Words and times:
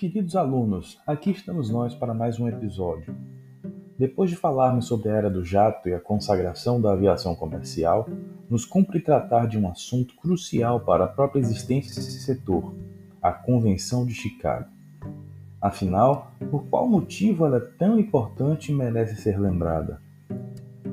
Queridos 0.00 0.34
alunos, 0.34 0.98
aqui 1.06 1.30
estamos 1.30 1.68
nós 1.68 1.94
para 1.94 2.14
mais 2.14 2.40
um 2.40 2.48
episódio. 2.48 3.14
Depois 3.98 4.30
de 4.30 4.36
falarmos 4.36 4.86
sobre 4.86 5.10
a 5.10 5.12
era 5.14 5.28
do 5.28 5.44
jato 5.44 5.90
e 5.90 5.92
a 5.92 6.00
consagração 6.00 6.80
da 6.80 6.94
aviação 6.94 7.34
comercial, 7.34 8.08
nos 8.48 8.64
cumpre 8.64 8.98
tratar 9.00 9.46
de 9.46 9.58
um 9.58 9.68
assunto 9.68 10.16
crucial 10.16 10.80
para 10.80 11.04
a 11.04 11.06
própria 11.06 11.40
existência 11.40 11.94
desse 11.96 12.18
setor, 12.22 12.74
a 13.20 13.30
Convenção 13.30 14.06
de 14.06 14.14
Chicago. 14.14 14.70
Afinal, 15.60 16.32
por 16.50 16.64
qual 16.70 16.88
motivo 16.88 17.44
ela 17.44 17.58
é 17.58 17.76
tão 17.76 17.98
importante 17.98 18.72
e 18.72 18.74
merece 18.74 19.20
ser 19.20 19.38
lembrada? 19.38 20.00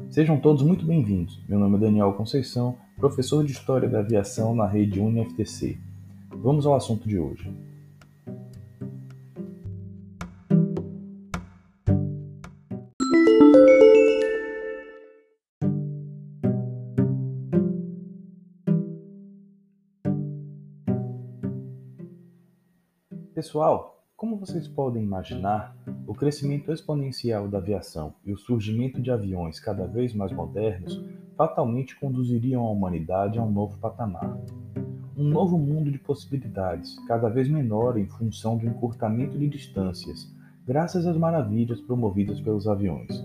Sejam 0.09 0.37
todos 0.37 0.63
muito 0.63 0.85
bem-vindos. 0.85 1.41
Meu 1.47 1.59
nome 1.59 1.77
é 1.77 1.79
Daniel 1.79 2.11
Conceição, 2.11 2.77
professor 2.97 3.45
de 3.45 3.53
História 3.53 3.87
da 3.87 3.99
Aviação 3.99 4.53
na 4.53 4.67
rede 4.67 4.99
UniFTC. 4.99 5.77
Vamos 6.29 6.65
ao 6.65 6.75
assunto 6.75 7.07
de 7.07 7.17
hoje. 7.17 7.49
Pessoal, 23.37 24.03
como 24.15 24.35
vocês 24.35 24.67
podem 24.67 25.03
imaginar, 25.03 25.77
o 26.07 26.15
crescimento 26.15 26.71
exponencial 26.71 27.47
da 27.47 27.59
aviação 27.59 28.15
e 28.25 28.33
o 28.33 28.37
surgimento 28.37 28.99
de 28.99 29.11
aviões 29.11 29.59
cada 29.59 29.85
vez 29.85 30.11
mais 30.11 30.31
modernos 30.31 31.05
fatalmente 31.37 31.95
conduziriam 31.99 32.65
a 32.65 32.71
humanidade 32.71 33.37
a 33.37 33.43
um 33.43 33.51
novo 33.51 33.77
patamar. 33.77 34.39
Um 35.15 35.25
novo 35.25 35.55
mundo 35.55 35.91
de 35.91 35.99
possibilidades, 35.99 36.97
cada 37.07 37.29
vez 37.29 37.47
menor 37.47 37.99
em 37.99 38.07
função 38.07 38.57
do 38.57 38.65
encurtamento 38.65 39.37
de 39.37 39.47
distâncias, 39.47 40.33
graças 40.65 41.05
às 41.05 41.15
maravilhas 41.15 41.79
promovidas 41.79 42.41
pelos 42.41 42.67
aviões. 42.67 43.23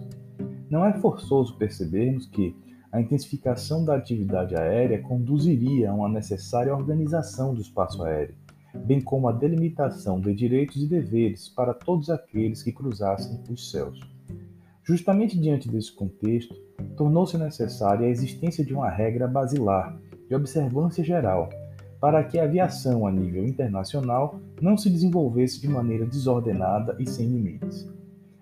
Não 0.69 0.84
é 0.84 0.92
forçoso 0.92 1.56
percebermos 1.56 2.26
que 2.26 2.54
a 2.92 3.00
intensificação 3.00 3.82
da 3.82 3.97
atividade 3.97 4.54
aérea 4.54 5.00
conduziria 5.00 5.91
a 5.91 5.94
uma 5.94 6.10
necessária 6.10 6.76
organização 6.76 7.54
do 7.54 7.62
espaço 7.62 8.02
aéreo 8.02 8.34
bem 8.75 9.01
como 9.01 9.28
a 9.28 9.33
delimitação 9.33 10.20
de 10.20 10.34
direitos 10.34 10.83
e 10.83 10.87
deveres 10.87 11.48
para 11.48 11.75
todos 11.75 12.11
aqueles 12.11 12.62
que 12.62 12.73
cruzassem 12.73 13.41
os 13.51 13.70
céus. 13.70 14.01
Justamente 14.84 15.39
diante 15.39 15.69
desse 15.69 15.92
contexto, 15.92 16.55
tornou-se 16.97 17.39
necessária 17.39 18.06
a 18.06 18.11
existência 18.11 18.65
de 18.65 18.75
uma 18.75 18.91
regra 18.91 19.28
basilar 19.28 19.97
de 20.28 20.34
observância 20.34 21.05
geral 21.05 21.48
para 22.00 22.25
que 22.25 22.37
a 22.37 22.43
aviação 22.43 23.06
a 23.06 23.12
nível 23.12 23.47
internacional 23.47 24.41
não 24.61 24.77
se 24.77 24.91
desenvolvesse 24.91 25.61
de 25.61 25.69
maneira 25.69 26.05
desordenada 26.05 26.97
e 26.98 27.09
sem 27.09 27.28
limites. 27.28 27.89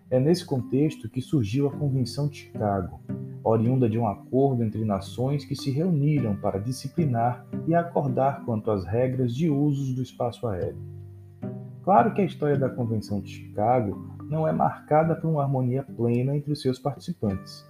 É 0.08 0.18
nesse 0.18 0.46
contexto 0.46 1.10
que 1.10 1.20
surgiu 1.20 1.68
a 1.68 1.70
Convenção 1.70 2.26
de 2.26 2.38
Chicago, 2.38 3.00
oriunda 3.42 3.88
de 3.88 3.98
um 3.98 4.06
acordo 4.06 4.62
entre 4.62 4.84
nações 4.84 5.44
que 5.44 5.56
se 5.56 5.70
reuniram 5.70 6.36
para 6.36 6.58
disciplinar 6.58 7.46
e 7.66 7.74
acordar 7.74 8.44
quanto 8.44 8.70
às 8.70 8.84
regras 8.84 9.34
de 9.34 9.48
usos 9.48 9.94
do 9.94 10.02
espaço 10.02 10.46
aéreo. 10.46 10.78
Claro 11.82 12.12
que 12.12 12.20
a 12.20 12.24
história 12.24 12.58
da 12.58 12.68
Convenção 12.68 13.20
de 13.20 13.30
Chicago 13.30 14.10
não 14.28 14.46
é 14.46 14.52
marcada 14.52 15.14
por 15.14 15.28
uma 15.28 15.42
harmonia 15.42 15.82
plena 15.82 16.36
entre 16.36 16.52
os 16.52 16.60
seus 16.60 16.78
participantes. 16.78 17.66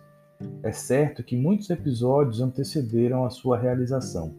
É 0.63 0.73
certo 0.73 1.23
que 1.23 1.37
muitos 1.37 1.71
episódios 1.71 2.41
antecederam 2.41 3.25
a 3.25 3.31
sua 3.31 3.59
realização. 3.59 4.35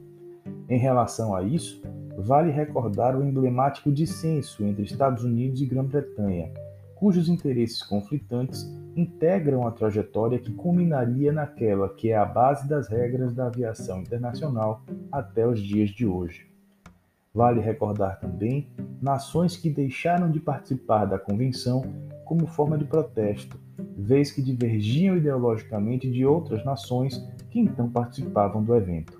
Em 0.68 0.78
relação 0.78 1.36
a 1.36 1.44
isso, 1.44 1.81
vale 2.18 2.52
recordar 2.52 3.16
o 3.16 3.24
emblemático 3.24 3.92
dissenso 3.92 4.63
entre 4.63 4.84
Estados 4.84 5.24
Unidos 5.24 5.62
e 5.62 5.66
Grã-Bretanha, 5.66 6.52
cujos 7.01 7.28
interesses 7.28 7.81
conflitantes 7.81 8.72
integram 8.95 9.66
a 9.66 9.72
trajetória 9.72 10.38
que 10.38 10.53
culminaria 10.53 11.34
naquela 11.34 11.89
que 11.89 12.12
é 12.12 12.16
a 12.16 12.23
base 12.23 12.69
das 12.69 12.88
regras 12.88 13.34
da 13.34 13.47
aviação 13.47 14.01
internacional 14.01 14.84
até 15.12 15.47
os 15.47 15.59
dias 15.59 15.89
de 15.89 16.06
hoje. 16.06 16.45
Vale 17.34 17.59
recordar 17.59 18.19
também 18.19 18.69
nações 19.01 19.57
que 19.57 19.67
deixaram 19.67 20.29
de 20.29 20.39
participar 20.39 21.06
da 21.06 21.17
convenção 21.17 21.81
como 22.23 22.45
forma 22.45 22.78
de 22.78 22.85
protesto, 22.85 23.59
vez 23.97 24.31
que 24.31 24.44
divergiam 24.44 25.18
ideologicamente 25.18 26.07
de 26.07 26.23
outras 26.23 26.63
nações 26.63 27.18
que 27.50 27.59
então 27.59 27.89
participavam 27.89 28.63
do 28.63 28.75
evento. 28.75 29.19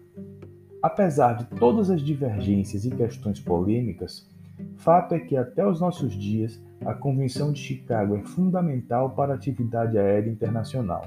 Apesar 0.84 1.34
de 1.34 1.46
todas 1.58 1.90
as 1.90 2.02
divergências 2.02 2.86
e 2.86 2.92
questões 2.92 3.40
polêmicas, 3.40 4.30
fato 4.78 5.14
é 5.14 5.20
que 5.20 5.36
até 5.36 5.66
os 5.66 5.80
nossos 5.80 6.14
dias 6.14 6.62
a 6.86 6.94
Convenção 6.94 7.52
de 7.52 7.60
Chicago 7.60 8.16
é 8.16 8.24
fundamental 8.24 9.12
para 9.12 9.34
a 9.34 9.36
atividade 9.36 9.98
aérea 9.98 10.32
internacional. 10.32 11.04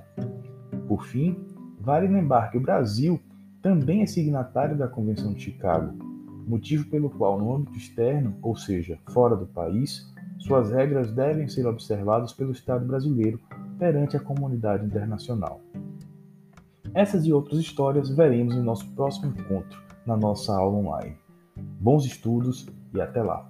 Por 0.87 1.04
fim, 1.04 1.37
vale 1.81 2.06
lembrar 2.06 2.50
que 2.50 2.59
o 2.59 2.60
Brasil 2.60 3.20
também 3.60 4.03
é 4.03 4.06
signatário 4.06 4.76
da 4.76 4.87
Convenção 4.87 5.32
de 5.32 5.42
Chicago, 5.42 5.97
motivo 6.47 6.88
pelo 6.91 7.10
qual, 7.10 7.38
no 7.38 7.54
âmbito 7.54 7.76
externo, 7.76 8.37
ou 8.42 8.54
seja, 8.54 8.98
fora 9.10 9.34
do 9.34 9.47
país, 9.47 10.12
suas 10.38 10.71
regras 10.71 11.10
devem 11.12 11.48
ser 11.48 11.66
observadas 11.66 12.32
pelo 12.32 12.53
Estado 12.53 12.86
brasileiro 12.86 13.41
perante 13.78 14.16
a 14.16 14.21
comunidade 14.21 14.84
internacional. 14.84 15.60
Essas 16.94 17.25
e 17.26 17.32
outras 17.32 17.59
histórias 17.59 18.09
veremos 18.10 18.54
em 18.54 18.62
nosso 18.62 18.88
próximo 18.94 19.34
encontro, 19.36 19.82
na 20.06 20.16
nossa 20.16 20.54
aula 20.54 20.76
online. 20.76 21.16
Bons 21.84 22.06
estudos 22.06 22.67
e 22.95 22.99
até 22.99 23.22
lá! 23.22 23.47